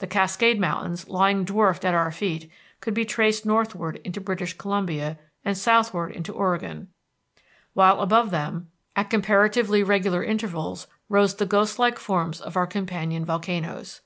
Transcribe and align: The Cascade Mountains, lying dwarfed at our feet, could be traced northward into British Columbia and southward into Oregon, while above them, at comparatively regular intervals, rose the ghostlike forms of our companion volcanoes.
The 0.00 0.06
Cascade 0.06 0.60
Mountains, 0.60 1.08
lying 1.08 1.44
dwarfed 1.44 1.86
at 1.86 1.94
our 1.94 2.12
feet, 2.12 2.50
could 2.82 2.92
be 2.92 3.06
traced 3.06 3.46
northward 3.46 4.02
into 4.04 4.20
British 4.20 4.52
Columbia 4.58 5.18
and 5.46 5.56
southward 5.56 6.10
into 6.12 6.30
Oregon, 6.30 6.88
while 7.72 8.02
above 8.02 8.30
them, 8.30 8.68
at 8.94 9.08
comparatively 9.08 9.82
regular 9.82 10.22
intervals, 10.22 10.88
rose 11.08 11.36
the 11.36 11.46
ghostlike 11.46 11.98
forms 11.98 12.38
of 12.38 12.54
our 12.54 12.66
companion 12.66 13.24
volcanoes. 13.24 14.02